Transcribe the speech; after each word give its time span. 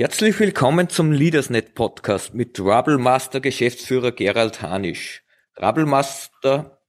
Herzlich 0.00 0.40
willkommen 0.40 0.88
zum 0.88 1.12
LeadersNet 1.12 1.74
Podcast 1.74 2.32
mit 2.32 2.58
Rabblemaster 2.58 3.38
Geschäftsführer 3.38 4.12
Gerald 4.12 4.62
Hanisch. 4.62 5.22
Rabblemaster 5.56 6.80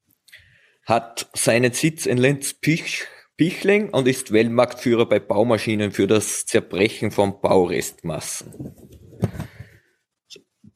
hat 0.86 1.30
seinen 1.34 1.74
Sitz 1.74 2.06
in 2.06 2.18
Lenz-Pichling 2.18 3.90
und 3.90 4.08
ist 4.08 4.32
Weltmarktführer 4.32 5.10
bei 5.10 5.20
Baumaschinen 5.20 5.92
für 5.92 6.08
das 6.08 6.46
Zerbrechen 6.46 7.12
von 7.12 7.42
Baurestmassen. 7.42 8.78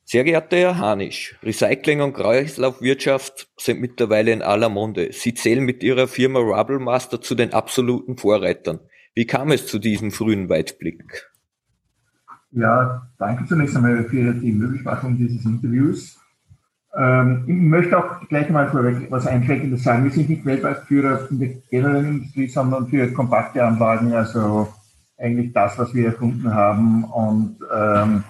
Sehr 0.04 0.26
geehrter 0.26 0.58
Herr 0.58 0.77
Hanisch, 0.77 1.38
Recycling 1.41 2.02
und 2.02 2.16
Kreislaufwirtschaft 2.16 3.48
sind 3.55 3.80
mittlerweile 3.80 4.34
in 4.34 4.41
aller 4.41 4.68
Munde. 4.68 5.13
Sie 5.13 5.36
zählen 5.36 5.63
mit 5.63 5.84
Ihrer 5.84 6.10
Firma 6.10 6.41
Rabblemaster 6.41 7.22
zu 7.22 7.34
den 7.34 7.54
absoluten 7.54 8.18
Vorreitern. 8.18 8.82
Wie 9.13 9.26
kam 9.26 9.52
es 9.52 9.68
zu 9.68 9.80
diesem 9.80 10.12
frühen 10.12 10.49
Weitblick? 10.49 11.32
Ja, 12.55 13.05
danke 13.18 13.45
zunächst 13.45 13.76
einmal 13.76 14.05
für 14.05 14.34
die 14.34 14.54
Möglichmachung 14.54 15.18
dieses 15.18 15.44
Interviews. 15.44 16.18
Ähm, 16.96 17.44
ich 17.48 17.54
möchte 17.54 17.98
auch 17.98 18.26
gleich 18.30 18.50
mal 18.50 18.70
vorweg 18.70 19.12
was 19.12 19.27
Einschränkendes 19.27 19.84
sagen. 19.84 20.05
Wir 20.05 20.12
sind 20.12 20.30
nicht 20.30 20.46
Weltmarktführer 20.46 21.30
in 21.30 21.40
der 21.40 21.49
generellen 21.70 22.08
Industrie, 22.08 22.48
sondern 22.48 22.88
für 22.88 23.12
kompakte 23.12 23.62
Anlagen, 23.62 24.13
also 24.13 24.73
eigentlich 25.18 25.52
das, 25.52 25.77
was 25.77 25.94
wir 25.94 26.08
erfunden 26.08 26.54
haben 26.54 27.04
und 27.04 27.58
ähm, 27.76 28.23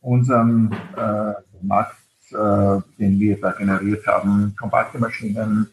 unseren 0.00 0.72
äh, 0.96 1.32
Markt, 1.60 1.96
äh, 2.30 2.80
den 3.00 3.18
wir 3.18 3.40
da 3.40 3.50
generiert 3.50 4.06
haben, 4.06 4.54
kompakte 4.56 5.00
Maschinen, 5.00 5.66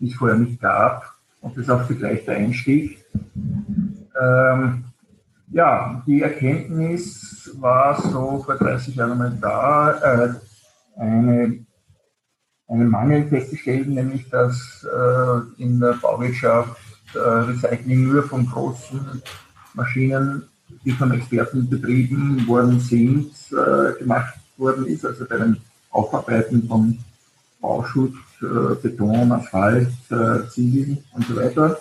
die 0.00 0.08
es 0.08 0.14
vorher 0.14 0.36
nicht 0.36 0.60
gab. 0.60 1.14
Und 1.40 1.56
das 1.56 1.62
ist 1.62 1.70
auch 1.70 1.86
zugleich 1.86 2.24
der 2.24 2.38
Einstieg. 2.38 3.04
Ähm, 4.20 4.84
ja, 5.52 6.02
die 6.06 6.22
Erkenntnis 6.22 7.35
war 7.60 8.00
so 8.00 8.42
vor 8.44 8.56
30 8.56 8.94
Jahren 8.94 9.12
einmal 9.12 9.38
da, 9.40 9.92
äh, 9.98 10.34
eine, 10.96 11.66
einen 12.68 12.88
Mangel 12.88 13.28
festzustellen, 13.28 13.94
nämlich 13.94 14.28
dass 14.30 14.84
äh, 14.84 15.62
in 15.62 15.80
der 15.80 15.94
Bauwirtschaft 15.94 16.76
äh, 17.14 17.18
Recycling 17.18 18.08
nur 18.08 18.22
von 18.22 18.46
großen 18.46 19.22
Maschinen, 19.74 20.48
die 20.84 20.92
von 20.92 21.12
Experten 21.12 21.68
betrieben 21.68 22.46
worden 22.46 22.80
sind, 22.80 23.32
äh, 23.52 23.98
gemacht 23.98 24.34
worden 24.56 24.86
ist, 24.86 25.04
also 25.04 25.24
bei 25.26 25.36
den 25.36 25.58
Aufarbeiten 25.90 26.66
von 26.66 26.98
Bauschutt, 27.60 28.14
äh, 28.42 28.74
Beton, 28.82 29.32
Asphalt, 29.32 29.92
äh, 30.10 30.48
Ziegel 30.48 30.98
und 31.12 31.26
so 31.26 31.36
weiter. 31.36 31.78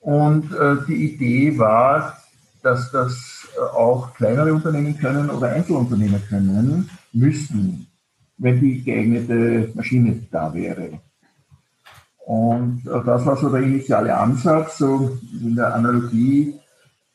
Und 0.00 0.48
die 0.88 1.12
Idee 1.12 1.58
war, 1.58 2.19
dass 2.62 2.90
das 2.90 3.48
äh, 3.56 3.60
auch 3.60 4.14
kleinere 4.14 4.52
Unternehmen 4.54 4.96
können 4.98 5.30
oder 5.30 5.48
Einzelunternehmer 5.50 6.18
können 6.28 6.90
müssten, 7.12 7.86
wenn 8.38 8.60
die 8.60 8.82
geeignete 8.82 9.70
Maschine 9.74 10.20
da 10.30 10.52
wäre. 10.52 11.00
Und 12.26 12.86
äh, 12.86 13.04
das 13.04 13.26
war 13.26 13.36
so 13.36 13.48
der 13.48 13.62
initiale 13.62 14.16
Ansatz, 14.16 14.78
so 14.78 15.18
in 15.40 15.56
der 15.56 15.74
Analogie 15.74 16.54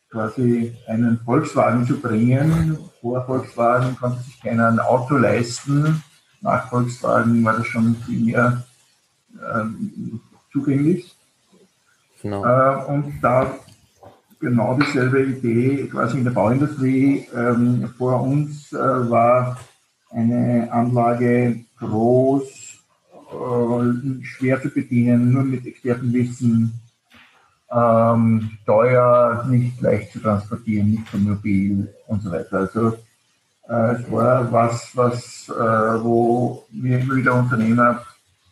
quasi 0.10 0.76
einen 0.88 1.20
Volkswagen 1.26 1.86
zu 1.86 2.00
bringen. 2.00 2.78
Vor 3.02 3.26
Volkswagen 3.26 3.98
konnte 3.98 4.22
sich 4.24 4.42
keiner 4.42 4.70
ein 4.70 4.80
Auto 4.80 5.16
leisten. 5.16 6.04
Nach 6.42 6.70
Volkswagen 6.70 7.44
war 7.44 7.58
das 7.58 7.68
schon 7.68 7.96
viel 8.06 8.26
mehr 8.26 8.64
ähm, 9.54 10.22
zugänglich. 10.52 11.16
Genau. 12.22 12.46
Äh, 12.46 12.86
und 12.86 13.19
da 13.22 13.53
genau 14.45 14.78
dieselbe 14.78 15.23
Idee 15.23 15.88
quasi 15.88 16.19
in 16.19 16.23
der 16.23 16.31
Bauindustrie. 16.31 17.28
Ähm, 17.35 17.89
vor 17.97 18.22
uns 18.22 18.72
äh, 18.72 18.78
war 18.78 19.59
eine 20.11 20.72
Anlage 20.72 21.66
groß, 21.79 22.44
äh, 23.33 24.23
schwer 24.23 24.61
zu 24.61 24.69
bedienen, 24.69 25.31
nur 25.33 25.44
mit 25.44 25.66
Expertenwissen, 25.66 26.79
ähm, 27.72 28.51
teuer, 28.67 29.45
nicht 29.50 29.81
leicht 29.81 30.11
zu 30.13 30.19
transportieren, 30.19 30.91
nicht 30.91 31.07
so 31.12 31.17
mobil 31.17 31.91
und 32.07 32.22
so 32.22 32.31
weiter. 32.31 32.59
Also 32.59 32.89
äh, 33.67 33.95
es 33.95 34.12
war 34.12 34.51
was, 34.51 34.95
was 34.95 35.50
äh, 35.50 36.03
wo 36.03 36.66
wir 36.69 37.00
immer 37.00 37.16
wieder 37.16 37.33
Unternehmer, 37.33 38.03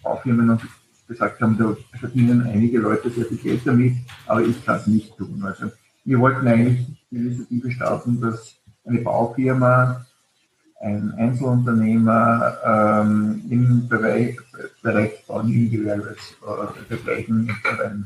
Baufirmen 0.02 0.50
und 0.50 0.62
gesagt 1.08 1.40
haben, 1.40 1.56
da 1.56 1.76
verdienen 2.00 2.42
einige 2.42 2.80
Leute 2.80 3.12
sehr 3.12 3.26
viel 3.26 3.38
Geld 3.38 3.62
damit, 3.66 3.94
aber 4.26 4.42
ich 4.42 4.66
kann 4.66 4.78
es 4.78 4.88
nicht 4.88 5.16
tun. 5.16 5.44
Also 5.46 5.70
wir 6.06 6.20
wollten 6.20 6.48
eigentlich 6.48 6.86
die 7.12 7.18
Initiative 7.18 7.72
starten, 7.72 8.22
dass 8.22 8.56
eine 8.86 9.00
Baufirma, 9.00 10.06
ein 10.82 11.14
Einzelunternehmer 11.18 12.58
ähm, 12.66 13.42
im 13.50 13.88
Bereich, 13.88 14.38
Bereich 14.82 15.26
Bauingenieurgewerbes 15.26 16.36
oder 16.42 16.74
dergleichen, 16.90 17.50
ein 17.86 18.06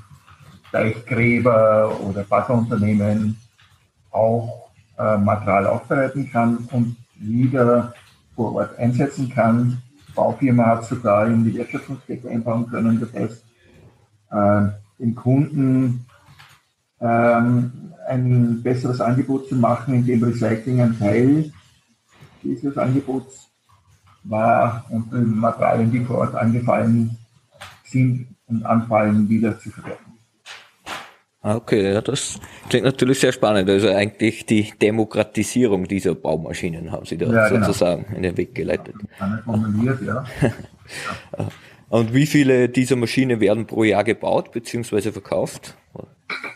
Deichgräber 0.71 1.99
oder 2.01 2.23
Baggerunternehmen 2.23 3.37
auch 4.11 4.69
äh, 4.97 5.17
Material 5.17 5.67
aufbereiten 5.67 6.29
kann 6.31 6.67
und 6.71 6.97
wieder 7.15 7.93
vor 8.35 8.53
Ort 8.55 8.77
einsetzen 8.77 9.29
kann. 9.29 9.81
Die 10.07 10.11
Baufirma 10.13 10.65
hat 10.65 10.85
sogar 10.85 11.27
in 11.27 11.43
die 11.43 11.55
Wertschöpfungskette 11.55 12.29
einbauen 12.29 12.69
können. 12.69 12.99
Das 12.99 13.13
heißt, 13.13 13.43
äh, 14.31 14.71
den 14.99 15.15
Kunden 15.15 16.06
ähm, 17.01 17.71
ein 18.07 18.61
besseres 18.63 19.01
Angebot 19.01 19.49
zu 19.49 19.55
machen, 19.55 19.93
in 19.93 20.05
dem 20.05 20.23
Recycling 20.23 20.81
ein 20.81 20.97
Teil 20.97 21.51
dieses 22.43 22.77
Angebots 22.77 23.49
war 24.23 24.85
und 24.89 25.11
die 25.11 25.17
Materialien, 25.17 25.91
die 25.91 25.99
vor 25.99 26.19
Ort 26.19 26.35
angefallen 26.35 27.17
sind 27.83 28.27
und 28.47 28.65
anfallen, 28.65 29.27
wieder 29.29 29.59
zu 29.59 29.69
verwerten. 29.69 30.13
Ah, 31.41 31.55
okay, 31.55 31.93
ja, 31.93 32.01
das 32.01 32.39
klingt 32.67 32.85
natürlich 32.85 33.19
sehr 33.19 33.31
spannend. 33.31 33.69
Also 33.69 33.87
eigentlich 33.89 34.45
die 34.45 34.73
Demokratisierung 34.81 35.87
dieser 35.87 36.15
Baumaschinen 36.15 36.91
haben 36.91 37.05
Sie 37.05 37.17
da 37.17 37.27
ja, 37.31 37.47
genau. 37.47 37.67
sozusagen 37.67 38.03
genau. 38.03 38.17
in 38.17 38.23
den 38.23 38.37
Weg 38.37 38.55
geleitet. 38.55 38.95
Ja, 39.19 39.41
formuliert, 39.45 40.01
ja. 40.01 40.25
Und 41.89 42.13
wie 42.13 42.25
viele 42.25 42.67
dieser 42.67 42.97
Maschinen 42.97 43.39
werden 43.39 43.65
pro 43.65 43.85
Jahr 43.85 44.03
gebaut 44.03 44.51
bzw. 44.51 45.13
verkauft? 45.13 45.77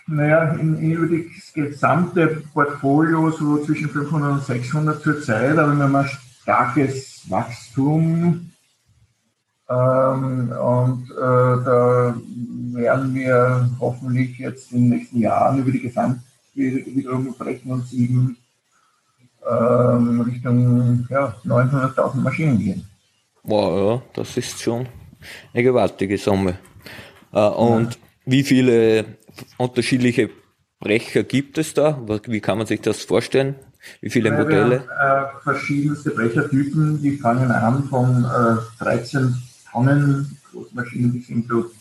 Naja, 0.08 0.54
in, 0.54 0.92
über 0.92 1.08
das 1.08 1.54
gesamte 1.54 2.44
Portfolio 2.54 3.32
so 3.32 3.64
zwischen 3.64 3.90
500 3.90 4.32
und 4.34 4.44
600 4.44 5.02
zurzeit, 5.02 5.58
aber 5.58 5.74
wir 5.74 5.84
haben 5.84 5.96
ein 5.96 6.10
starkes 6.42 7.30
Wachstum 7.30 8.52
ähm, 9.70 10.52
und 10.52 11.10
äh, 11.12 11.64
da 11.64 12.16
werden 12.74 13.16
wir 13.16 13.70
hoffentlich 13.80 14.38
jetzt 14.38 14.72
in 14.74 14.90
den 14.90 14.98
nächsten 14.98 15.20
Jahren 15.20 15.60
über 15.60 15.72
die 15.72 15.82
Gesamtwiederung 15.82 17.34
brechen 17.38 17.72
und 17.72 17.88
sieben 17.88 18.38
ähm, 19.50 20.22
Richtung 20.22 21.08
ja, 21.10 21.36
900.000 21.46 22.16
Maschinen 22.18 22.60
gehen. 22.60 22.86
Wow, 23.44 23.78
ja, 23.80 24.02
das 24.14 24.36
ist 24.36 24.62
schon 24.62 24.88
eine 25.54 25.64
gewaltige 25.64 26.18
Summe. 26.18 26.58
Äh, 27.32 27.40
und 27.48 27.94
ja. 27.94 28.00
wie 28.26 28.44
viele 28.44 29.06
unterschiedliche 29.58 30.30
Brecher 30.80 31.24
gibt 31.24 31.58
es 31.58 31.74
da? 31.74 32.02
Wie 32.26 32.42
kann 32.42 32.58
man 32.58 32.68
sich 32.68 32.82
das 32.82 33.04
vorstellen? 33.04 33.56
Wie 34.02 34.10
viele 34.10 34.30
ja, 34.30 34.38
Modelle? 34.38 34.88
Haben, 34.88 35.38
äh, 35.40 35.44
verschiedenste 35.44 36.12
Brechertypen, 36.12 37.02
die 37.02 37.18
fangen 37.18 37.52
an 37.52 37.84
von 37.86 38.26
äh, 38.26 38.84
13 38.84 39.36
Tonnen 39.72 40.38
Großmaschinen 40.52 41.14
bis 41.14 41.28
hin 41.28 41.48
zu 41.48 41.72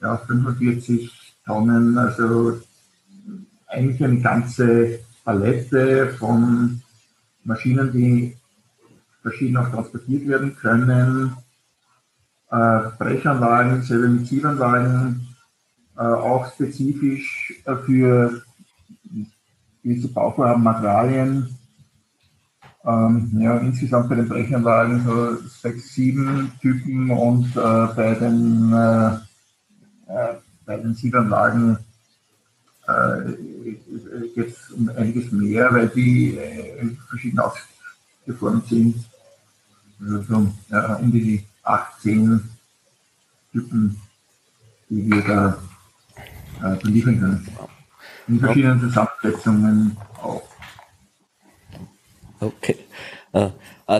ja, 0.00 0.16
45 0.16 1.10
Tonnen, 1.44 1.98
also 1.98 2.60
eigentlich 3.66 4.02
eine 4.04 4.20
ganze 4.20 5.00
Palette 5.24 6.14
von 6.18 6.82
Maschinen, 7.42 7.92
die 7.92 8.36
verschieden 9.22 9.56
auch 9.56 9.70
transportiert 9.70 10.28
werden 10.28 10.56
können. 10.56 11.36
Äh, 12.50 12.80
Brechanlagen, 12.98 13.82
selber 13.82 14.08
mit 14.08 14.26
Zielanlagen, 14.26 15.33
äh, 15.96 16.02
auch 16.02 16.52
spezifisch 16.52 17.54
äh, 17.64 17.76
für 17.76 18.42
gewisse 19.82 20.08
Bauvorhaben, 20.08 20.62
Materialien. 20.62 21.56
Ähm, 22.86 23.30
ja, 23.38 23.58
insgesamt 23.58 24.08
bei 24.08 24.16
den 24.16 24.28
Brechanlagen 24.28 25.04
so 25.04 25.36
sechs, 25.48 25.94
sieben 25.94 26.52
Typen 26.60 27.10
und 27.10 27.56
äh, 27.56 27.86
bei 27.94 28.14
den, 28.14 28.72
äh, 28.72 29.14
äh 30.12 30.34
bei 30.66 30.76
den 30.78 30.94
Sielanlagen 30.94 31.78
äh, 32.88 33.32
geht 34.34 34.48
es 34.50 34.70
um 34.70 34.88
einiges 34.90 35.30
mehr, 35.30 35.72
weil 35.72 35.88
die 35.88 36.36
äh, 36.36 36.86
verschieden 37.08 37.38
ausgeformt 37.38 38.66
sind. 38.68 38.96
Also 40.00 40.22
so, 40.22 40.52
ja, 40.70 40.94
um 40.96 41.12
die 41.12 41.44
18 41.62 42.40
Typen, 43.52 44.00
die 44.88 45.10
wir 45.10 45.22
da 45.22 45.58
äh, 46.62 46.76
beliefern 46.76 47.20
können. 47.20 47.48
In 48.26 48.40
verschiedenen 48.40 48.80
Zusammensetzungen 48.80 49.96
auch. 50.22 50.42
Okay. 52.40 52.76
Äh, 53.32 53.50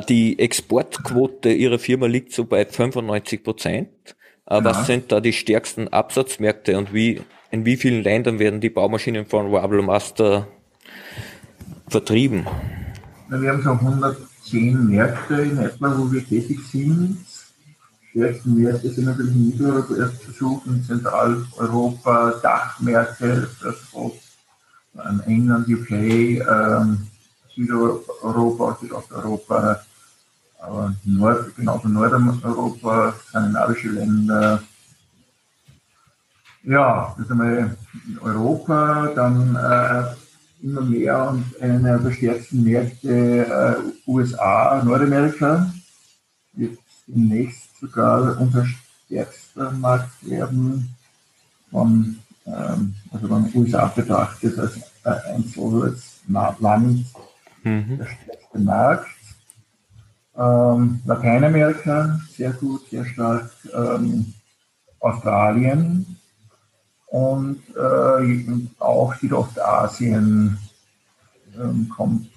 die 0.09 0.39
Exportquote 0.39 1.51
Ihrer 1.53 1.79
Firma 1.79 2.07
liegt 2.07 2.33
so 2.33 2.45
bei 2.45 2.65
95 2.65 3.43
Prozent. 3.43 3.89
Äh, 4.47 4.57
ja. 4.57 4.65
Was 4.65 4.87
sind 4.87 5.13
da 5.13 5.21
die 5.21 5.33
stärksten 5.33 5.89
Absatzmärkte 5.89 6.79
und 6.79 6.93
wie, 6.93 7.21
in 7.51 7.65
wie 7.65 7.77
vielen 7.77 8.03
Ländern 8.03 8.39
werden 8.39 8.61
die 8.61 8.71
Baumaschinen 8.71 9.27
von 9.27 9.53
Wabble 9.53 9.83
Master 9.83 10.49
vertrieben? 11.89 12.47
Wir 13.29 13.51
haben 13.51 13.63
so 13.63 13.71
110 13.71 14.87
Märkte 14.87 15.35
in 15.35 15.59
etwa, 15.59 15.99
wo 15.99 16.13
wir 16.13 16.25
tätig 16.27 16.59
sind. 16.71 17.19
Stärksten 18.15 18.55
Märkte 18.55 18.91
sind 18.91 19.07
natürlich 19.07 19.35
in 19.35 19.49
Mitteleuropa 19.49 19.97
erst 19.97 20.23
zu 20.23 20.31
suchen, 20.31 20.85
Zentraleuropa, 20.85 22.35
Dachmärkte, 22.41 23.49
das 23.61 23.75
England, 25.27 25.67
UK, 25.67 25.91
ähm, 25.91 27.09
Südeuropa, 27.53 28.79
Südosteuropa, 28.81 29.81
aber 30.61 30.95
Nord, 31.03 31.57
genauso 31.57 31.89
Nordeuropa, 31.89 33.15
skandinavische 33.29 33.89
Länder. 33.89 34.63
Ja, 36.63 37.13
das 37.17 37.27
ist 37.27 37.33
einmal 37.33 37.77
Europa, 38.21 39.09
dann 39.17 39.57
äh, 39.57 40.65
immer 40.65 40.83
mehr 40.83 41.31
und 41.31 41.61
einer 41.61 41.99
der 41.99 42.13
stärksten 42.13 42.63
Märkte 42.63 43.45
äh, 43.45 44.09
USA, 44.09 44.81
Nordamerika, 44.85 45.69
wird 46.53 46.79
demnächst 47.09 47.74
sogar 47.85 48.41
unser 48.41 48.67
stärkster 48.67 49.71
Markt 49.73 50.29
werden, 50.29 50.95
von, 51.71 52.19
ähm, 52.47 52.95
also 53.13 53.29
von 53.29 53.51
USA 53.55 53.87
betrachtet 53.87 54.59
als 54.59 54.77
äh, 55.05 55.35
einzelnes 55.35 56.21
Land 56.29 57.07
mhm. 57.63 57.99
der 57.99 58.07
stärkste 58.07 58.59
Markt. 58.59 59.09
Ähm, 60.37 61.01
Lateinamerika 61.05 62.21
sehr 62.37 62.53
gut, 62.53 62.89
sehr 62.91 63.05
stark. 63.05 63.51
Ähm, 63.73 64.35
Australien 65.01 66.17
und 67.09 67.61
äh, 67.77 68.83
auch 68.83 69.15
Südostasien 69.17 70.57
ähm, 71.61 71.89
kommt 71.95 72.31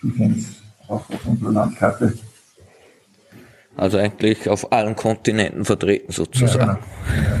zufällig 0.00 0.46
auf, 0.88 1.08
auf 1.10 1.26
unsere 1.26 1.52
Landkarte. 1.52 2.14
Also 3.76 3.98
eigentlich 3.98 4.48
auf 4.48 4.72
allen 4.72 4.94
Kontinenten 4.94 5.64
vertreten 5.64 6.12
sozusagen. 6.12 6.78
Ja, 7.12 7.40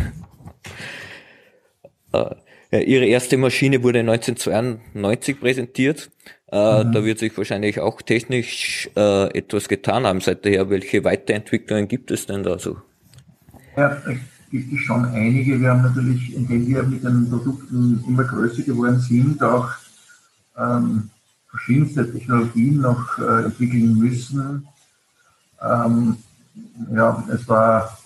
genau. 2.12 2.36
Äh, 2.70 2.82
ihre 2.82 3.06
erste 3.06 3.36
Maschine 3.36 3.82
wurde 3.82 4.00
1992 4.00 5.38
präsentiert. 5.38 6.10
Äh, 6.50 6.84
mhm. 6.84 6.92
Da 6.92 7.04
wird 7.04 7.18
sich 7.20 7.36
wahrscheinlich 7.38 7.78
auch 7.80 8.02
technisch 8.02 8.90
äh, 8.96 9.36
etwas 9.36 9.68
getan 9.68 10.04
haben 10.06 10.20
seither. 10.20 10.70
Welche 10.70 11.04
Weiterentwicklungen 11.04 11.86
gibt 11.86 12.10
es 12.10 12.26
denn 12.26 12.42
da 12.42 12.58
so? 12.58 12.76
Ja, 13.76 13.96
es 14.06 14.18
gibt 14.50 14.80
schon 14.80 15.04
einige. 15.04 15.60
Wir 15.60 15.70
haben 15.70 15.82
natürlich, 15.82 16.34
indem 16.34 16.66
wir 16.66 16.82
mit 16.82 17.04
den 17.04 17.28
Produkten 17.30 18.04
immer 18.08 18.24
größer 18.24 18.62
geworden 18.62 18.98
sind, 19.00 19.42
auch 19.42 19.68
ähm, 20.58 21.10
verschiedenste 21.48 22.10
Technologien 22.12 22.80
noch 22.80 23.18
äh, 23.18 23.44
entwickeln 23.44 23.98
müssen. 23.98 24.66
Ähm, 25.64 26.16
ja, 26.92 27.24
es 27.32 27.48
war 27.48 27.98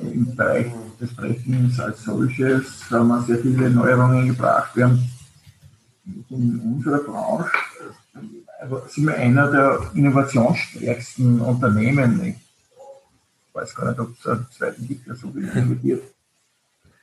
im 0.00 0.34
Bereich 0.34 0.72
des 1.00 1.14
Brechens 1.14 1.78
als 1.80 2.04
solches 2.04 2.90
haben 2.90 3.08
wir 3.08 3.22
sehr 3.22 3.38
viele 3.38 3.70
Neuerungen 3.70 4.28
gebracht. 4.28 4.70
Wir 4.74 4.84
haben 4.84 5.10
in 6.30 6.60
unserer 6.60 6.98
Branche 6.98 7.50
also 8.62 8.80
sind 8.88 9.06
wir 9.06 9.16
einer 9.16 9.50
der 9.50 9.90
innovationsstärksten 9.94 11.40
Unternehmen. 11.40 12.22
Ich 12.24 12.36
weiß 13.52 13.74
gar 13.74 13.88
nicht, 13.88 13.98
ob 13.98 14.10
es 14.18 14.26
einen 14.26 14.46
zweiten 14.56 14.86
gibt, 14.86 15.06
der 15.06 15.16
so 15.16 15.30
viel 15.32 15.48
innoviert. 15.48 16.02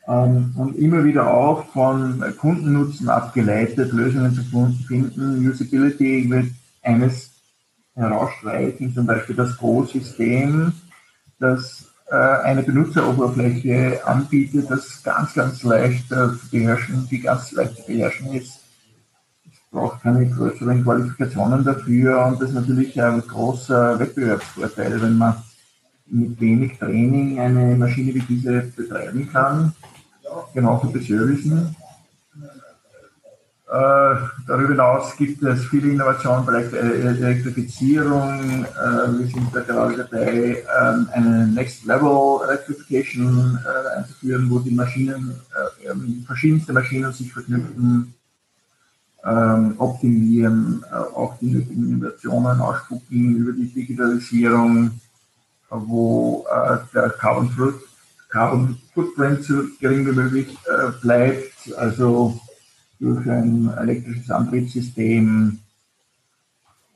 Ähm, 0.07 0.54
und 0.56 0.77
immer 0.77 1.04
wieder 1.04 1.31
auch 1.31 1.68
von 1.74 2.24
Kundennutzen 2.38 3.10
abgeleitet, 3.10 3.92
Lösungen 3.92 4.33
zu 4.33 4.42
finden. 4.88 5.48
Usability 5.48 6.30
wird 6.30 6.48
eines 6.81 7.30
herausstreichen, 8.00 8.94
zum 8.94 9.06
Beispiel 9.06 9.36
das 9.36 9.57
Go-System, 9.57 10.74
das 11.40 11.92
äh, 12.10 12.16
eine 12.16 12.63
Benutzeroberfläche 12.63 14.06
anbietet, 14.06 14.69
das 14.69 15.04
ganz, 15.04 15.34
ganz 15.34 15.63
leicht 15.63 16.12
äh, 16.12 16.30
zu 16.30 16.50
beherrschen, 16.51 17.07
die 17.10 17.19
ganz 17.22 17.51
leicht 17.51 17.78
zu 17.78 17.86
beherrschen 17.86 18.34
ist 18.34 18.60
braucht 19.72 20.01
keine 20.01 20.28
größeren 20.28 20.84
Qualifikationen 20.84 21.63
dafür 21.63 22.25
und 22.25 22.42
das 22.42 22.50
ist 22.50 22.56
natürlich 22.56 23.01
ein 23.01 23.22
großer 23.22 24.00
Wettbewerbsvorteil, 24.00 25.02
wenn 25.02 25.18
man 25.18 25.36
mit 26.07 26.40
wenig 26.40 26.78
Training 26.80 27.40
eine 27.40 27.75
Maschine 27.75 28.16
wie 28.16 28.22
diese 28.22 28.62
betreiben 28.75 29.30
kann, 29.31 29.74
genauso 30.54 30.90
für 30.90 31.02
Servicen. 31.02 31.75
Äh, 33.71 34.16
darüber 34.48 34.69
hinaus 34.69 35.16
gibt 35.16 35.44
es 35.44 35.66
viele 35.66 35.92
Innovationen 35.92 36.39
im 36.39 36.45
Bereich 36.48 36.71
der 36.71 36.81
Elektrifizierung. 36.81 38.66
Äh, 38.66 39.19
wir 39.19 39.27
sind 39.27 39.48
da 39.54 39.60
gerade 39.60 39.98
dabei, 39.98 40.63
äh, 40.63 41.13
eine 41.13 41.48
Next 41.48 41.86
Level 41.86 42.39
Electrification 42.48 43.60
äh, 43.63 43.98
einzuführen, 44.00 44.50
wo 44.50 44.57
die 44.57 44.71
Maschinen, 44.71 45.39
äh, 45.86 45.92
ähm, 45.92 46.24
verschiedenste 46.25 46.74
Maschinen 46.74 47.13
sich 47.13 47.31
verknüpfen 47.31 48.16
ähm, 49.24 49.75
optimieren, 49.77 50.83
äh, 50.92 50.95
auch 50.95 51.38
die 51.39 51.51
nötigen 51.51 51.89
Innovationen 51.89 52.60
ausspucken 52.62 53.36
über 53.36 53.51
die 53.51 53.68
Digitalisierung, 53.68 55.00
wo 55.69 56.44
äh, 56.51 56.77
der 56.92 57.12
Carbon, 57.12 57.51
Foot, 57.51 57.75
Carbon 58.30 58.80
Footprint 58.95 59.44
so 59.44 59.62
gering 59.80 60.07
wie 60.07 60.12
möglich 60.12 60.57
äh, 60.66 60.92
bleibt, 61.01 61.54
also 61.77 62.39
durch 63.00 63.30
ein 63.30 63.72
elektrisches 63.78 64.30
Antriebssystem, 64.30 65.60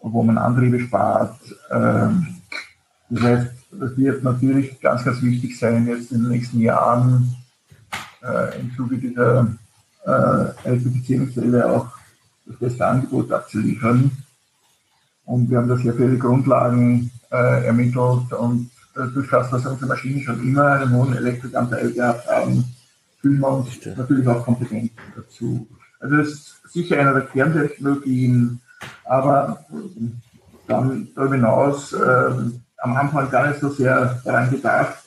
wo 0.02 0.24
man 0.24 0.38
Antriebe 0.38 0.80
spart. 0.80 1.40
Ähm, 1.72 2.28
das 3.10 3.24
heißt, 3.24 3.52
das 3.72 3.98
wird 3.98 4.24
natürlich 4.24 4.80
ganz, 4.82 5.04
ganz 5.04 5.22
wichtig 5.22 5.58
sein, 5.58 5.88
jetzt 5.88 6.12
in 6.12 6.24
den 6.24 6.32
nächsten 6.32 6.60
Jahren 6.60 7.36
äh, 8.22 8.60
im 8.60 8.76
Zuge 8.76 8.98
dieser 8.98 9.48
äh, 10.06 10.68
Elektrifizierungswelle 10.68 11.70
auch 11.70 11.88
das 12.46 12.58
beste 12.58 12.86
Angebot 12.86 13.32
abzuliefern. 13.32 14.12
Und 15.26 15.50
wir 15.50 15.58
haben 15.58 15.70
da 15.70 15.78
sehr 15.78 15.94
viele 15.94 16.18
Grundlagen 16.18 17.10
äh, 17.32 17.66
ermittelt 17.66 18.34
und 18.34 18.70
äh, 18.96 19.08
durch 19.14 19.30
das, 19.30 19.50
dass 19.50 19.66
unsere 19.66 19.88
Maschinen 19.88 20.22
schon 20.22 20.44
immer 20.44 20.74
einen 20.74 20.94
hohen 20.94 21.16
Elektrikanteil 21.16 21.92
gehabt 21.94 22.28
haben, 22.28 22.66
fühlen 23.22 23.40
wir 23.40 23.48
uns 23.48 23.70
natürlich 23.98 24.28
auch 24.28 24.44
kompetent 24.44 24.92
dazu. 25.16 25.66
Also 26.04 26.18
das 26.18 26.28
ist 26.28 26.62
sicher 26.74 27.00
einer 27.00 27.14
der 27.14 27.28
Kerntechnologien, 27.28 28.60
aber 29.06 29.66
dann 30.68 31.08
darüber 31.16 31.36
hinaus 31.36 31.94
äh, 31.94 32.32
am 32.80 32.98
Anfang 32.98 33.32
gar 33.32 33.48
nicht 33.48 33.62
so 33.62 33.70
sehr 33.70 34.20
daran 34.26 34.52
gedacht, 34.52 34.98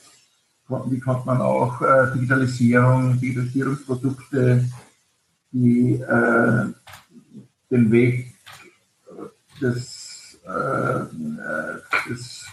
wie 0.87 0.99
konnte 0.99 1.27
man 1.27 1.39
auch 1.39 1.79
äh, 1.83 2.11
Digitalisierung, 2.15 3.19
Digitalisierungsprodukte, 3.19 4.65
die 5.51 6.01
äh, 6.01 6.65
den 7.69 7.91
Weg 7.91 8.33
des, 9.61 10.39
äh, 10.45 12.09
des 12.09 12.43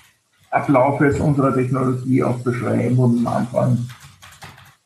Ablaufes 0.50 1.18
unserer 1.18 1.54
Technologie 1.54 2.22
auch 2.22 2.38
beschreiben 2.40 2.98
und 2.98 3.26
am 3.26 3.26
Anfang 3.26 3.78
äh, 3.78 4.03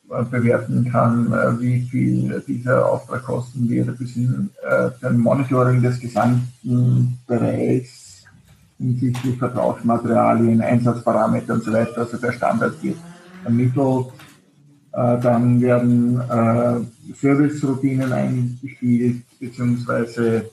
bewerten 0.09 0.91
kann, 0.91 1.33
äh, 1.33 1.61
wie 1.61 1.83
viel 1.83 2.43
dieser 2.47 2.91
Auftrag 2.91 3.25
kosten 3.25 3.69
wird, 3.69 3.97
bis 3.99 4.13
hin 4.13 4.51
äh, 4.69 4.91
dem 5.03 5.21
Monitoring 5.21 5.83
des 5.83 6.01
gesamten 6.01 7.19
Bereichs 7.27 8.25
hinsichtlich 8.79 9.37
Verbrauchsmaterialien, 9.39 10.61
Einsatzparameter 10.61 11.55
und 11.55 11.65
so 11.65 11.73
weiter. 11.73 11.99
Also 11.99 12.17
der 12.17 12.33
Standard 12.33 12.83
wird 12.83 12.97
ermittelt. 13.45 14.07
Äh, 14.93 15.21
dann 15.21 15.61
werden 15.61 16.21
äh, 16.21 17.15
Service-Routinen 17.15 18.13
eingespielt, 18.13 19.23
beziehungsweise 19.39 20.51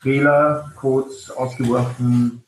Fehlercodes 0.00 1.30
ausgeworfen. 1.30 2.42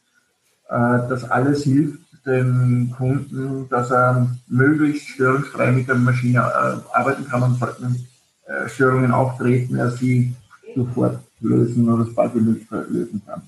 Äh, 0.68 1.08
das 1.08 1.24
alles 1.30 1.62
hilft 1.62 2.00
dem 2.26 2.92
Kunden, 2.96 3.68
dass 3.68 3.90
er 3.90 4.28
möglichst 4.48 5.08
störungsfrei 5.08 5.72
mit 5.72 5.88
der 5.88 5.96
Maschine 5.96 6.38
äh, 6.38 6.96
arbeiten 6.96 7.26
kann 7.28 7.42
und 7.42 7.58
sollten 7.58 8.06
äh, 8.46 8.68
Störungen 8.68 9.12
auftreten, 9.12 9.76
er 9.76 9.90
sie 9.90 10.34
sofort 10.74 11.20
lösen 11.40 11.88
oder 11.88 12.04
so 12.04 12.14
bald 12.14 12.34
möglich 12.34 12.66
lösen 12.70 13.22
kann. 13.26 13.42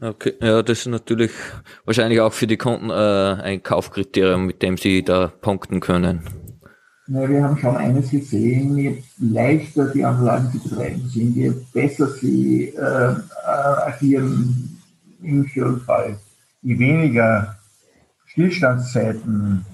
Okay, 0.00 0.34
ja, 0.40 0.62
das 0.62 0.80
ist 0.80 0.86
natürlich 0.86 1.30
wahrscheinlich 1.84 2.20
auch 2.20 2.32
für 2.32 2.46
die 2.46 2.56
Kunden 2.56 2.90
äh, 2.90 2.92
ein 3.42 3.62
Kaufkriterium, 3.62 4.46
mit 4.46 4.62
dem 4.62 4.76
sie 4.76 5.02
da 5.02 5.28
punkten 5.28 5.80
können. 5.80 6.22
Na, 7.06 7.28
wir 7.28 7.44
haben 7.44 7.58
schon 7.58 7.76
eines 7.76 8.10
gesehen, 8.10 8.76
je 8.76 9.02
leichter 9.18 9.90
die 9.92 10.04
Anlagen 10.04 10.50
zu 10.52 10.68
betreiben 10.68 11.06
sind, 11.08 11.36
je 11.36 11.52
besser 11.72 12.08
sie 12.08 12.68
äh, 12.68 13.14
agieren 13.86 14.80
im 15.22 15.46
Störungsfall. 15.46 16.16
Je 16.64 16.78
weniger 16.78 17.56
Stillstandszeiten 18.24 19.66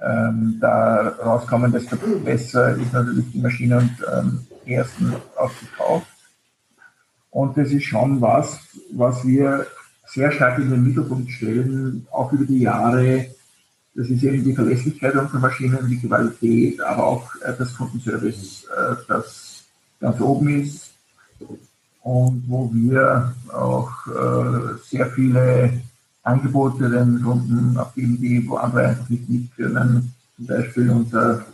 ähm, 0.00 0.56
da 0.60 1.08
rauskommen, 1.22 1.70
desto 1.70 1.96
besser 2.24 2.74
ist 2.74 2.92
natürlich 2.94 3.30
die 3.32 3.40
Maschine 3.40 3.76
und 3.76 3.96
ähm, 4.10 4.46
ersten 4.64 5.14
ausgekauft. 5.36 6.06
Und 7.30 7.56
das 7.58 7.70
ist 7.70 7.84
schon 7.84 8.18
was, 8.22 8.60
was 8.94 9.26
wir 9.26 9.66
sehr 10.06 10.32
stark 10.32 10.58
in 10.58 10.70
den 10.70 10.82
Mittelpunkt 10.82 11.30
stellen, 11.30 12.06
auch 12.10 12.32
über 12.32 12.46
die 12.46 12.60
Jahre. 12.60 13.26
Das 13.94 14.08
ist 14.08 14.22
eben 14.22 14.42
die 14.42 14.54
Verlässlichkeit 14.54 15.14
unserer 15.14 15.38
Maschinen, 15.38 15.86
die 15.86 16.00
Qualität, 16.00 16.80
aber 16.80 17.04
auch 17.04 17.34
äh, 17.44 17.52
das 17.58 17.76
Kundenservice, 17.76 18.64
äh, 18.64 18.94
das 19.06 19.64
ganz 20.00 20.18
oben 20.18 20.62
ist 20.62 20.94
und 22.00 22.42
wo 22.48 22.70
wir 22.72 23.34
auch 23.52 23.92
äh, 24.06 24.78
sehr 24.82 25.10
viele 25.10 25.82
Angebote 26.22 26.88
den 26.88 27.22
Kunden 27.22 27.76
abgeben, 27.76 28.18
die 28.20 28.48
wo 28.48 28.56
andere 28.56 28.88
einfach 28.88 29.08
nicht 29.08 29.28
mit 29.28 29.54
können. 29.56 30.12
Zum 30.36 30.46
Beispiel 30.46 30.90
unser 30.90 31.44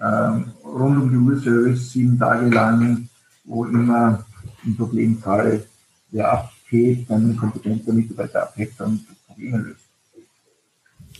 ähm, 0.00 0.52
rund 0.64 1.02
um 1.02 1.10
die 1.10 1.16
Uhr 1.16 1.40
Service 1.40 1.92
sieben 1.92 2.18
Tage 2.18 2.48
lang, 2.48 3.08
wo 3.44 3.64
immer 3.64 4.24
im 4.64 4.76
Problemfall 4.76 5.64
der 6.12 6.32
abhebt, 6.32 7.10
ein 7.10 7.36
kompetenter 7.36 7.92
Mitarbeiter 7.92 8.44
abhebt 8.44 8.80
und 8.80 9.04
Probleme 9.26 9.58
löst. 9.58 9.80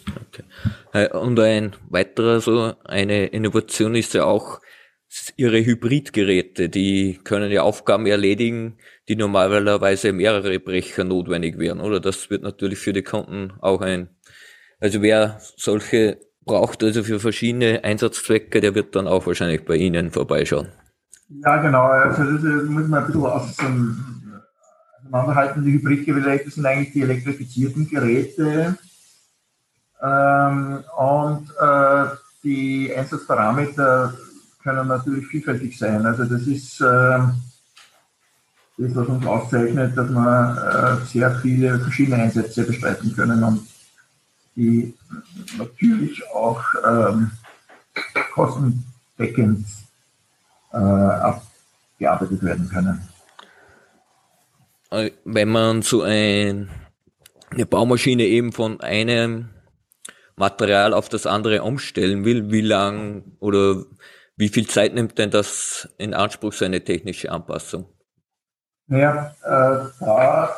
Okay. 0.07 1.09
Und 1.17 1.39
ein 1.41 1.75
weiterer 1.89 2.41
so 2.41 2.75
eine 2.85 3.27
Innovation 3.27 3.95
ist 3.95 4.15
ja 4.15 4.25
auch 4.25 4.61
ihre 5.37 5.65
Hybridgeräte, 5.65 6.69
die 6.69 7.21
können 7.23 7.51
ja 7.51 7.63
Aufgaben 7.63 8.07
erledigen, 8.07 8.77
die 9.09 9.17
normalerweise 9.17 10.13
mehrere 10.13 10.59
Brecher 10.59 11.05
notwendig 11.05 11.59
wären, 11.59 11.81
oder? 11.81 12.01
Das 12.01 12.31
wird 12.31 12.43
natürlich 12.43 12.79
für 12.79 12.93
die 12.93 13.03
Kunden 13.03 13.53
auch 13.61 13.81
ein, 13.81 14.09
also 14.81 15.03
wer 15.03 15.39
solche 15.57 16.19
braucht, 16.45 16.83
also 16.83 17.05
für 17.05 17.21
verschiedene 17.21 17.85
Einsatzzwecke, 17.85 18.61
der 18.61 18.75
wird 18.75 18.97
dann 18.97 19.09
auch 19.09 19.27
wahrscheinlich 19.27 19.65
bei 19.65 19.77
Ihnen 19.77 20.11
vorbeischauen. 20.11 20.69
Ja, 21.43 21.57
genau. 21.57 21.87
Also 21.87 22.23
das 22.25 22.43
muss 22.65 22.87
man 22.87 23.01
ein 23.01 23.07
bisschen 23.07 23.25
auseinanderhalten. 23.25 25.65
Die 25.65 25.73
Hybridgeräte 25.73 26.51
sind 26.51 26.67
eigentlich 26.67 26.93
die 26.93 27.01
elektrifizierten 27.03 27.89
Geräte. 27.89 28.77
Ähm, 30.03 30.85
und 30.99 31.49
äh, 31.59 32.05
die 32.43 32.93
Einsatzparameter 32.95 34.13
können 34.65 34.89
natürlich 34.89 35.27
vielfältig 35.27 35.79
sein. 35.79 36.05
Also 36.07 36.25
das 36.25 36.43
ist 36.47 36.81
äh, 36.81 37.19
das, 38.79 38.97
was 38.97 39.09
uns 39.09 39.27
auszeichnet, 39.27 39.97
dass 39.97 40.09
wir 40.09 41.01
äh, 41.03 41.07
sehr 41.07 41.35
viele 41.37 41.79
verschiedene 41.79 42.17
Einsätze 42.17 42.65
bestreiten 42.65 43.15
können 43.15 43.45
und 43.45 43.69
die 44.57 44.95
natürlich 45.59 46.27
auch 46.31 46.63
ähm, 46.85 47.31
kostendeckend 48.33 49.67
äh, 50.73 50.77
abgearbeitet 50.77 52.43
werden 52.43 52.69
können. 52.69 53.09
Äh, 54.91 55.11
wenn 55.25 55.51
man 55.51 55.83
so 55.83 56.03
ein, 56.03 56.71
eine 57.51 57.67
Baumaschine 57.67 58.25
eben 58.25 58.53
von 58.53 58.81
einem 58.81 59.51
Material 60.37 60.95
auf 60.95 61.09
das 61.09 61.27
andere 61.27 61.63
umstellen 61.63 62.25
will, 62.25 62.51
wie 62.51 62.63
lang 62.63 63.25
oder 63.41 63.85
wie 64.37 64.49
viel 64.49 64.67
Zeit 64.67 64.95
nimmt 64.95 65.19
denn 65.19 65.31
das 65.31 65.89
in 65.99 66.15
Anspruch, 66.15 66.53
so 66.53 66.65
eine 66.65 66.83
technische 66.83 67.31
Anpassung? 67.31 67.87
Naja, 68.87 69.35
äh, 69.45 69.89
da 70.01 70.51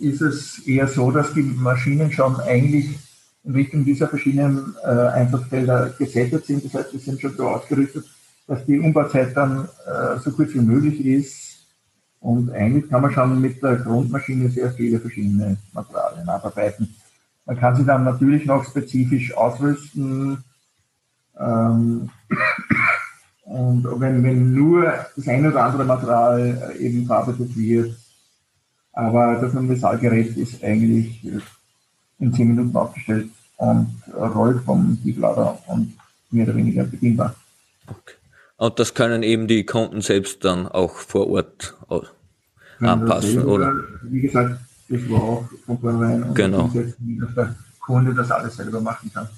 äh, 0.00 0.06
ist 0.06 0.20
es 0.20 0.60
eher 0.66 0.86
so, 0.86 1.10
dass 1.10 1.32
die 1.34 1.42
Maschinen 1.42 2.12
schon 2.12 2.38
eigentlich 2.40 2.98
in 3.44 3.52
Richtung 3.54 3.84
dieser 3.84 4.08
verschiedenen 4.08 4.76
äh, 4.84 4.88
Einsatzfelder 4.88 5.90
gesettet 5.98 6.46
sind. 6.46 6.64
Das 6.64 6.74
heißt, 6.74 6.90
sie 6.92 6.98
sind 6.98 7.20
schon 7.20 7.34
so 7.36 7.48
ausgerüstet, 7.48 8.04
dass 8.46 8.64
die 8.66 8.78
Umbauzeit 8.78 9.36
dann 9.36 9.68
äh, 9.86 10.18
so 10.20 10.30
kurz 10.30 10.54
wie 10.54 10.60
möglich 10.60 11.04
ist. 11.04 11.66
Und 12.20 12.52
eigentlich 12.52 12.88
kann 12.88 13.02
man 13.02 13.12
schon 13.12 13.40
mit 13.40 13.60
der 13.60 13.76
Grundmaschine 13.76 14.48
sehr 14.48 14.70
viele 14.70 15.00
verschiedene 15.00 15.56
Materialien 15.72 16.28
abarbeiten. 16.28 16.94
Man 17.44 17.58
kann 17.58 17.74
sie 17.74 17.84
dann 17.84 18.04
natürlich 18.04 18.46
noch 18.46 18.64
spezifisch 18.64 19.34
ausrüsten. 19.34 20.44
Ähm, 21.36 22.10
und 23.52 23.84
wenn, 24.00 24.24
wenn 24.24 24.54
nur 24.54 24.90
das 25.14 25.28
eine 25.28 25.50
oder 25.50 25.64
andere 25.64 25.84
Material 25.84 26.74
äh, 26.74 26.78
eben 26.78 27.04
verarbeitet 27.04 27.54
wird, 27.54 27.94
aber 28.94 29.36
das 29.42 29.52
Universalgerät 29.54 30.34
ist 30.38 30.64
eigentlich 30.64 31.22
in 32.18 32.32
zehn 32.32 32.48
Minuten 32.48 32.74
aufgestellt 32.74 33.28
und 33.58 33.94
rollt 34.16 34.62
vom 34.64 34.98
Tieflader 35.02 35.58
und 35.66 35.92
mehr 36.30 36.46
oder 36.46 36.56
weniger 36.56 36.84
bedienbar. 36.84 37.34
Okay. 37.86 38.14
Und 38.56 38.78
das 38.78 38.94
können 38.94 39.22
eben 39.22 39.46
die 39.46 39.66
Kunden 39.66 40.00
selbst 40.00 40.42
dann 40.46 40.66
auch 40.66 40.94
vor 40.94 41.28
Ort 41.28 41.76
anpassen, 42.80 43.44
oder? 43.44 43.74
Wie 44.04 44.22
gesagt, 44.22 44.58
das 44.88 45.10
war 45.10 45.22
auch 45.22 45.44
von 45.66 45.78
vornherein 45.78 46.22
und 46.22 46.34
genau. 46.34 46.70
dass 46.72 47.34
der 47.34 47.54
Kunde 47.80 48.14
das 48.14 48.30
alles 48.30 48.56
selber 48.56 48.80
machen 48.80 49.10
kann. 49.12 49.28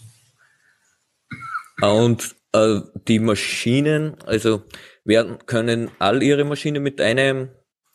Und 1.80 2.36
äh, 2.54 2.80
die 3.08 3.18
Maschinen, 3.18 4.14
also 4.26 4.62
werden, 5.04 5.38
können 5.46 5.90
all 5.98 6.22
Ihre 6.22 6.44
Maschinen 6.44 6.82
mit 6.82 7.00
einem 7.00 7.48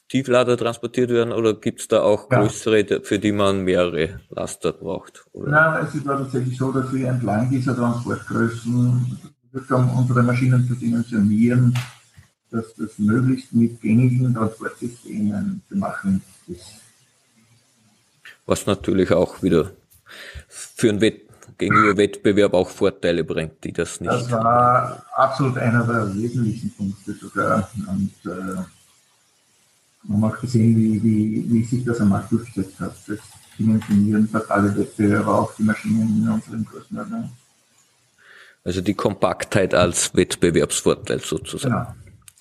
Tieflader 0.10 0.58
transportiert 0.58 1.12
werden 1.12 1.32
oder 1.32 1.54
gibt 1.54 1.82
es 1.82 1.88
da 1.88 2.02
auch 2.02 2.30
größere, 2.30 2.86
ja. 2.86 3.00
für 3.02 3.20
die 3.20 3.32
man 3.32 3.64
mehrere 3.64 4.20
Laster 4.30 4.74
braucht? 4.74 5.26
Oder? 5.34 5.52
Nein, 5.52 5.86
es 5.86 5.96
ist 5.96 6.06
tatsächlich 6.06 6.58
so, 6.58 6.72
dass 6.72 6.92
wir 6.92 7.08
entlang 7.08 7.50
dieser 7.50 7.76
Transportgrößen 7.76 9.20
um 9.70 9.98
unsere 9.98 10.24
Maschinen 10.24 10.68
zu 10.68 10.76
dimensionieren, 10.76 11.74
dass 12.52 12.74
das 12.76 12.98
möglichst 12.98 13.54
mit 13.54 13.82
gängigen 13.82 14.34
Transportsystemen 14.34 15.62
zu 15.68 15.78
machen 15.78 16.22
ist. 16.48 16.82
Was 18.46 18.66
natürlich 18.66 19.12
auch 19.12 19.42
wieder 19.42 19.72
für 20.50 20.90
einen 20.90 21.02
Wett 21.02 21.29
gegenüber 21.58 21.98
Wettbewerb 21.98 22.54
auch 22.54 22.70
Vorteile 22.70 23.24
bringt, 23.24 23.64
die 23.64 23.74
das 23.74 24.00
nicht 24.00 24.12
Das 24.12 24.32
war 24.32 25.04
absolut 25.16 25.58
einer 25.58 25.84
der 25.86 26.14
wesentlichen 26.16 26.72
Punkte 26.72 27.14
sogar. 27.14 27.70
Und 27.88 28.14
äh, 28.26 28.62
man 30.04 30.32
hat 30.32 30.42
gesehen, 30.42 30.76
wie, 30.76 31.04
wie, 31.04 31.46
wie 31.50 31.64
sich 31.64 31.84
das 31.86 32.00
am 32.02 32.10
Markt 32.10 32.32
durchgesetzt 32.32 32.80
hat. 32.80 32.96
Das 33.08 33.20
Dimensionieren 33.58 34.28
für 34.30 34.50
alle 34.50 34.76
Wettbewerber, 34.78 35.36
auch 35.36 35.54
die 35.56 35.64
Maschinen 35.64 36.24
in 36.24 36.30
unseren 36.30 36.64
Größenordnungen. 36.64 37.32
Also 38.64 38.80
die 38.82 38.94
Kompaktheit 38.94 39.74
als 39.74 40.16
Wettbewerbsvorteil 40.16 41.20
sozusagen. 41.20 41.88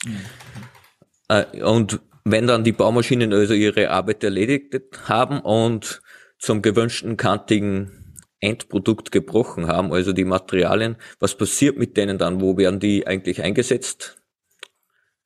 Genau. 0.05 1.69
Und 1.69 2.01
wenn 2.25 2.47
dann 2.47 2.65
die 2.65 2.73
Baumaschinen 2.73 3.33
also 3.33 3.55
ihre 3.55 3.91
Arbeit 3.91 4.23
erledigt 4.23 4.75
haben 5.09 5.41
und 5.41 6.03
zum 6.39 6.63
gewünschten 6.63 7.17
kantigen 7.17 7.98
Endprodukt 8.41 9.11
gebrochen 9.11 9.67
haben, 9.67 9.93
also 9.93 10.13
die 10.13 10.25
Materialien. 10.25 10.97
Was 11.21 11.37
passiert 11.37 11.79
mit 11.79 11.97
denen 11.97 12.19
dann? 12.19 12.41
Wo 12.41 12.57
werden 12.57 12.81
die 12.81 13.07
eigentlich 13.07 13.43
eingesetzt? 13.43 14.19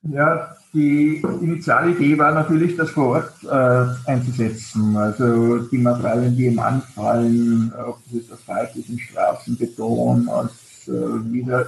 Ja, 0.02 0.56
die 0.72 1.22
Initialidee 1.40 2.18
war 2.18 2.32
natürlich, 2.32 2.76
das 2.76 2.90
vor 2.90 3.08
Ort 3.08 3.32
äh, 3.44 4.10
einzusetzen. 4.10 4.96
Also 4.96 5.58
die 5.58 5.78
Materialien, 5.78 6.36
die 6.36 6.46
ihm 6.46 6.58
anfallen, 6.58 7.72
ob 7.86 7.98
das 8.06 8.22
ist 8.22 8.76
ist, 8.76 8.88
in 8.88 8.98
Straßenbeton, 8.98 10.28
als 10.28 10.88
äh, 10.88 11.32
wieder 11.32 11.66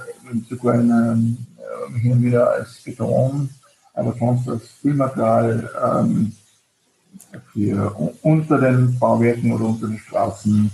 sogar 0.49 0.75
in, 0.75 0.89
äh, 0.89 1.99
hin 1.99 2.11
und 2.11 2.23
wieder 2.23 2.51
als 2.51 2.81
Beton, 2.83 3.49
aber 3.93 4.13
sonst 4.19 4.49
als 4.49 4.67
Füllmaterial 4.81 5.69
ähm, 5.81 6.33
für 7.53 7.95
unter 8.21 8.59
den 8.59 8.99
Bauwerken 8.99 9.53
oder 9.53 9.65
unter 9.65 9.87
den 9.87 9.99
Straßen 9.99 10.69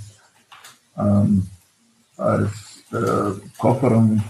ähm, 0.97 1.47
als 2.17 2.51
äh, 2.91 3.39
Kofferraum. 3.57 4.23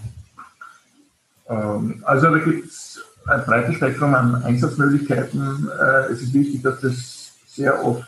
Ähm, 1.50 2.04
also 2.06 2.32
da 2.32 2.38
gibt 2.40 2.68
es 2.68 3.00
ein 3.28 3.46
breites 3.46 3.76
Spektrum 3.76 4.14
an 4.14 4.44
Einsatzmöglichkeiten. 4.44 5.70
Äh, 5.70 6.12
es 6.12 6.22
ist 6.22 6.34
wichtig, 6.34 6.62
dass 6.62 6.82
das 6.82 7.32
sehr 7.48 7.84
oft 7.84 8.08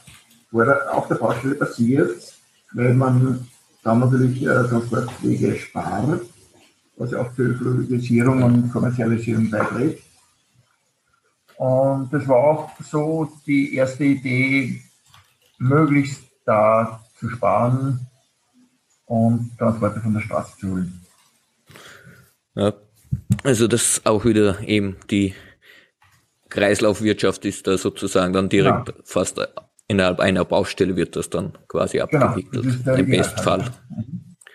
auf 0.91 1.07
der 1.07 1.15
Baustelle 1.15 1.55
passiert, 1.55 2.33
weil 2.73 2.93
man 2.93 3.47
dann 3.83 3.99
natürlich 3.99 4.43
äh, 4.43 4.45
Transportwege 4.45 5.55
spart, 5.57 6.21
was 6.95 7.11
ja 7.11 7.19
auch 7.19 7.31
für 7.33 7.55
Fluidisierung 7.55 8.43
und 8.43 8.71
Kommerzialisierung 8.71 9.49
beiträgt. 9.49 10.03
Und 11.57 12.13
das 12.13 12.27
war 12.27 12.37
auch 12.37 12.71
so 12.81 13.31
die 13.45 13.75
erste 13.75 14.03
Idee, 14.03 14.81
möglichst 15.57 16.21
da 16.45 17.03
zu 17.19 17.29
sparen, 17.29 18.07
und 19.05 19.57
Transporte 19.57 19.99
von 19.99 20.13
der 20.13 20.21
Straße 20.21 20.57
zu 20.57 20.71
holen. 20.71 21.01
Ja, 22.55 22.73
also 23.43 23.67
das 23.67 24.01
auch 24.05 24.25
wieder 24.25 24.59
eben 24.61 24.97
die 25.09 25.33
Kreislaufwirtschaft 26.49 27.45
ist 27.45 27.65
da 27.65 27.77
sozusagen 27.77 28.33
dann 28.33 28.49
direkt 28.49 28.85
genau. 28.85 28.99
fast 29.03 29.39
innerhalb 29.87 30.19
einer 30.19 30.45
Baustelle 30.45 30.95
wird 30.95 31.15
das 31.15 31.29
dann 31.29 31.53
quasi 31.67 31.97
genau, 32.09 32.25
abgewickelt, 32.25 32.87
im 32.99 33.09
Bestfall. 33.09 33.71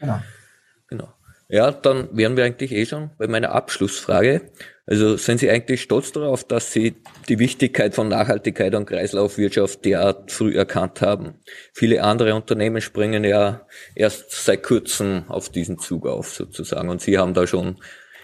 Genau. 0.00 0.20
Ja, 1.50 1.70
dann 1.70 2.08
wären 2.12 2.36
wir 2.36 2.44
eigentlich 2.44 2.72
eh 2.72 2.84
schon 2.84 3.10
bei 3.16 3.26
meiner 3.26 3.52
Abschlussfrage. 3.52 4.50
Also 4.86 5.16
sind 5.16 5.40
Sie 5.40 5.50
eigentlich 5.50 5.80
stolz 5.80 6.12
darauf, 6.12 6.44
dass 6.44 6.72
Sie 6.72 6.94
die 7.28 7.38
Wichtigkeit 7.38 7.94
von 7.94 8.08
Nachhaltigkeit 8.08 8.74
und 8.74 8.86
Kreislaufwirtschaft 8.86 9.84
derart 9.84 10.30
früh 10.30 10.54
erkannt 10.54 11.00
haben? 11.00 11.34
Viele 11.72 12.04
andere 12.04 12.34
Unternehmen 12.34 12.82
springen 12.82 13.24
ja 13.24 13.62
erst 13.94 14.30
seit 14.30 14.62
kurzem 14.62 15.24
auf 15.28 15.48
diesen 15.48 15.78
Zug 15.78 16.06
auf 16.06 16.34
sozusagen 16.34 16.90
und 16.90 17.00
Sie 17.00 17.18
haben 17.18 17.32
da 17.32 17.46
schon 17.46 17.76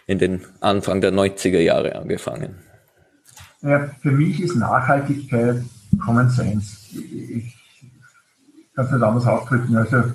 in 0.06 0.18
den 0.18 0.44
Anfang 0.60 1.00
der 1.00 1.12
90er 1.12 1.60
Jahre 1.60 1.96
angefangen. 1.96 2.58
Ja, 3.62 3.90
für 4.02 4.10
mich 4.10 4.42
ist 4.42 4.56
Nachhaltigkeit 4.56 5.62
Common 6.04 6.28
Sense. 6.28 6.76
Ich 6.92 7.56
kann 8.74 8.84
es 8.84 8.92
nicht 8.92 9.02
anders 9.02 9.26
ausdrücken. 9.26 9.76
Also 9.76 10.12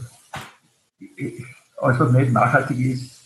alles, 1.18 1.44
was 1.82 2.12
nicht 2.12 2.32
nachhaltig 2.32 2.80
ist, 2.80 3.20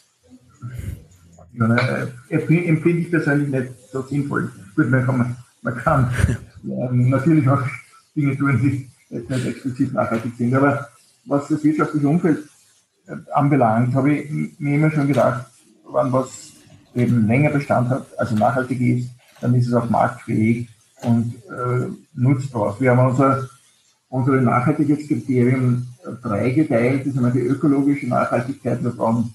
ne, 1.54 2.12
äh, 2.30 2.36
empfinde 2.36 3.02
ich 3.02 3.12
persönlich 3.12 3.50
nicht 3.50 3.74
so 3.92 4.02
sinnvoll. 4.02 4.52
Gut, 4.76 4.90
man 4.90 5.06
kann, 5.06 5.36
man 5.62 5.78
kann 5.78 6.12
natürlich 6.64 7.48
auch 7.48 7.62
Dinge 8.16 8.38
tun, 8.38 8.60
die 8.62 8.90
jetzt 9.10 9.30
nicht 9.30 9.46
explizit 9.46 9.94
nachhaltig 9.94 10.34
sind. 10.38 10.54
Aber 10.56 10.88
was 11.26 11.48
das 11.48 11.64
wirtschaftliche 11.64 12.08
Umfeld 12.08 12.40
äh, 13.08 13.16
anbelangt, 13.34 13.94
habe 13.96 14.14
ich 14.14 14.60
mir 14.60 14.76
immer 14.76 14.92
schon 14.92 15.08
gedacht, 15.08 15.46
wann 15.86 16.12
was 16.12 16.54
eben 16.96 17.28
länger 17.28 17.52
Bestand 17.52 17.90
hat, 17.90 18.06
also 18.18 18.36
nachhaltig 18.36 18.80
ist, 18.82 19.10
dann 19.42 19.56
ist 19.56 19.68
es 19.68 19.74
auch 19.74 19.90
marktfähig 19.90 20.70
und 21.02 21.36
äh, 21.50 21.88
nutzt 22.14 22.54
was. 22.54 22.80
Wir 22.80 22.92
haben 22.92 23.10
unser, 23.10 23.50
unsere 24.14 24.44
Nachhaltigkeitskriterien 24.44 25.88
dreigeteilt. 26.22 27.02
Das 27.02 27.08
ist 27.08 27.18
einmal 27.18 27.32
die 27.32 27.40
ökologische 27.40 28.08
Nachhaltigkeit. 28.08 28.84
Wir 28.84 28.92
brauchen 28.92 29.34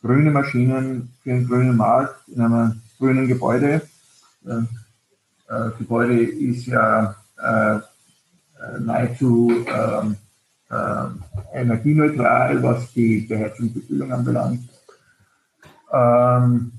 grüne 0.00 0.30
Maschinen 0.30 1.12
für 1.22 1.32
einen 1.32 1.46
grünen 1.46 1.76
Markt 1.76 2.26
in 2.28 2.40
einem 2.40 2.80
grünen 2.98 3.28
Gebäude. 3.28 3.82
Äh, 4.46 4.62
äh, 5.54 5.70
Gebäude 5.76 6.22
ist 6.22 6.64
ja 6.64 7.14
äh, 7.36 7.78
nahezu 8.80 9.52
ähm, 9.66 10.16
äh, 10.70 11.60
energieneutral, 11.60 12.62
was 12.62 12.90
die 12.94 13.26
Beheizung 13.28 13.66
und 13.66 13.74
Bekühlung 13.74 14.10
anbelangt. 14.10 14.60
Ähm, 15.92 16.72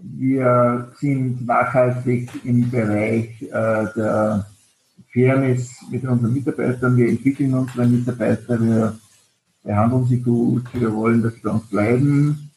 wir 0.00 0.90
sind 0.98 1.46
nachhaltig 1.46 2.28
im 2.44 2.68
Bereich 2.68 3.40
äh, 3.42 4.40
der 5.18 5.34
Fairness 5.34 5.70
mit 5.90 6.04
unseren 6.04 6.32
Mitarbeitern. 6.32 6.96
Wir 6.96 7.08
entwickeln 7.08 7.54
unsere 7.54 7.86
Mitarbeiter, 7.86 8.60
wir 8.60 8.98
behandeln 9.62 10.06
sie 10.06 10.20
gut, 10.20 10.64
wir 10.72 10.92
wollen, 10.92 11.22
dass 11.22 11.34
sie 11.34 11.40
bei 11.40 11.50
uns 11.50 11.68
bleiben. 11.68 12.50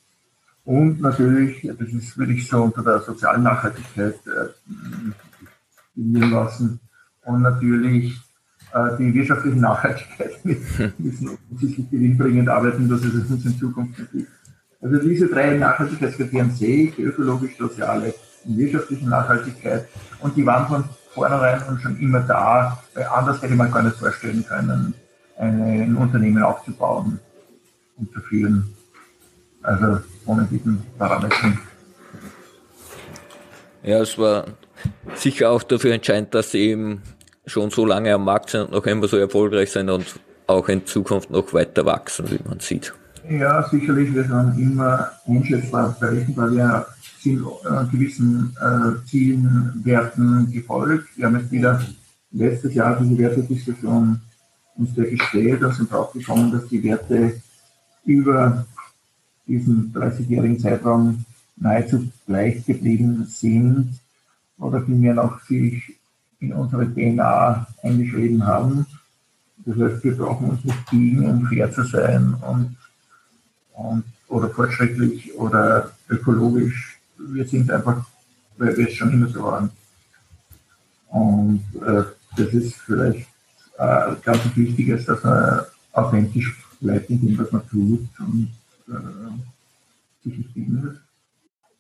Und 0.64 1.02
natürlich, 1.02 1.62
das 1.62 1.90
ist, 1.90 2.18
würde 2.18 2.34
ich 2.34 2.48
so 2.48 2.64
unter 2.64 2.84
der 2.84 3.00
sozialen 3.00 3.44
Nachhaltigkeit 3.44 4.16
äh, 4.28 4.50
lassen. 5.96 6.80
Und 7.26 7.42
natürlich 7.42 8.20
äh, 8.74 8.98
die 8.98 9.14
wirtschaftliche 9.14 9.58
Nachhaltigkeit. 9.58 10.46
Müssen 11.00 11.30
offensichtlich 11.30 11.90
gewinnbringend 11.90 12.50
arbeiten, 12.50 12.88
dass 12.88 13.04
es 13.04 13.30
uns 13.30 13.46
in 13.46 13.58
Zukunft 13.58 13.98
gibt. 14.12 14.28
Also 14.82 14.98
diese 14.98 15.28
drei 15.28 15.58
Nachhaltigkeitskriterien 15.58 16.52
sehe 16.52 16.88
ich, 16.88 17.00
ökologisch, 17.00 17.58
soziale 17.58 18.14
und 18.46 18.58
wirtschaftliche 18.58 19.08
Nachhaltigkeit. 19.08 19.88
Und 20.22 20.36
die 20.36 20.46
waren 20.46 20.68
von 20.68 20.84
vornherein 21.14 21.80
schon 21.82 22.00
immer 22.00 22.22
da, 22.22 22.82
anders 23.14 23.42
hätte 23.42 23.56
man 23.56 23.72
gar 23.72 23.84
nicht 23.84 23.98
vorstellen 23.98 24.46
können, 24.48 24.94
ein 25.38 25.96
Unternehmen 25.96 26.44
aufzubauen 26.44 27.20
und 27.98 28.14
zu 28.14 28.20
führen. 28.22 28.76
Also 29.64 30.00
ohne 30.26 30.46
diesen 30.46 30.84
Parametern. 30.98 31.60
Ja, 33.84 34.00
es 34.00 34.18
war 34.18 34.46
sicher 35.16 35.52
auch 35.52 35.64
dafür 35.64 35.94
entscheidend, 35.94 36.34
dass 36.34 36.52
sie 36.52 36.70
eben 36.70 37.02
schon 37.46 37.70
so 37.72 37.86
lange 37.86 38.14
am 38.14 38.26
Markt 38.26 38.52
sind 38.52 38.66
und 38.66 38.72
noch 38.72 38.86
immer 38.86 39.08
so 39.08 39.18
erfolgreich 39.18 39.72
sind 39.72 39.90
und 39.90 40.20
auch 40.48 40.68
in 40.70 40.86
Zukunft 40.86 41.30
noch 41.30 41.54
weiter 41.54 41.86
wachsen, 41.86 42.30
wie 42.30 42.40
man 42.48 42.60
sieht. 42.60 42.94
Ja, 43.30 43.68
sicherlich, 43.70 44.14
wir 44.14 44.24
sind 44.24 44.58
immer 44.58 45.12
einschätzbar 45.28 45.96
berechenbar. 46.00 46.52
Wir 46.52 46.86
sind 47.20 47.40
äh, 47.40 47.86
gewissen 47.92 48.56
äh, 48.60 49.06
Zielen, 49.06 49.80
Werten 49.84 50.52
gefolgt. 50.52 51.08
Wir 51.16 51.28
haben 51.28 51.40
jetzt 51.40 51.52
wieder 51.52 51.82
letztes 52.32 52.74
Jahr 52.74 53.00
diese 53.00 53.18
Wertediskussion 53.18 54.20
uns 54.76 54.96
der 54.96 55.06
gestellt 55.06 55.62
und 55.64 55.76
sind 55.76 55.92
draufgekommen, 55.92 56.52
dass 56.52 56.68
die 56.68 56.84
Werte 56.84 57.40
über 58.06 58.66
diesen 59.46 59.94
30-jährigen 59.94 60.60
Zeitraum 60.60 61.24
nahezu 61.58 62.08
gleich 62.26 62.66
geblieben 62.66 63.26
sind 63.26 64.00
oder 64.58 64.82
vielmehr 64.82 65.14
noch 65.14 65.42
sich 65.42 66.00
in 66.40 66.54
unsere 66.54 66.92
DNA 66.92 67.68
eingeschrieben 67.84 68.46
haben. 68.46 68.88
Das 69.58 69.78
heißt, 69.78 70.04
wir 70.04 70.18
brauchen 70.18 70.50
uns 70.50 70.64
nicht 70.64 70.90
biegen, 70.90 71.26
um 71.26 71.46
fair 71.46 71.72
zu 71.72 71.84
sein 71.84 72.34
und 72.42 72.76
und, 73.74 74.04
oder 74.28 74.50
fortschrittlich 74.50 75.34
oder 75.36 75.92
ökologisch. 76.10 77.00
Wir 77.18 77.46
sind 77.48 77.70
einfach, 77.72 78.06
weil 78.58 78.76
wir 78.78 78.88
es 78.88 78.94
schon 78.94 79.12
immer 79.12 79.28
so 79.28 79.44
waren. 79.44 79.70
Und 81.10 81.64
äh, 81.86 82.04
das 82.38 82.54
ist 82.54 82.76
vielleicht 82.76 83.28
äh, 83.78 84.16
ganz 84.24 84.40
wichtig, 84.56 85.06
dass 85.06 85.24
man 85.24 85.62
authentisch 85.94 86.56
bleibt 86.80 87.10
in 87.10 87.22
dem, 87.22 87.38
was 87.38 87.52
man 87.52 87.68
tut 87.68 88.08
und 88.20 88.52
äh, 88.88 90.24
sich 90.24 90.38
nicht 90.38 90.54
bindet. 90.54 91.02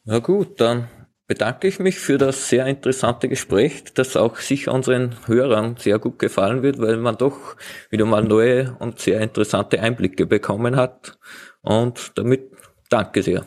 Na 0.04 0.19
gut, 0.19 0.60
dann 0.60 0.88
bedanke 1.31 1.69
ich 1.69 1.79
mich 1.79 1.97
für 1.97 2.17
das 2.17 2.49
sehr 2.49 2.65
interessante 2.65 3.29
Gespräch, 3.29 3.85
das 3.93 4.17
auch 4.17 4.35
sicher 4.35 4.73
unseren 4.73 5.15
Hörern 5.27 5.77
sehr 5.77 5.97
gut 5.97 6.19
gefallen 6.19 6.61
wird, 6.61 6.77
weil 6.77 6.97
man 6.97 7.15
doch 7.15 7.55
wieder 7.89 8.03
mal 8.03 8.21
neue 8.21 8.75
und 8.79 8.99
sehr 8.99 9.21
interessante 9.21 9.79
Einblicke 9.79 10.25
bekommen 10.25 10.75
hat. 10.75 11.17
Und 11.61 12.11
damit 12.15 12.51
danke 12.89 13.23
sehr. 13.23 13.45